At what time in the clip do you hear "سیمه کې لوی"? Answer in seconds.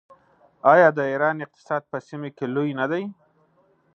2.07-2.71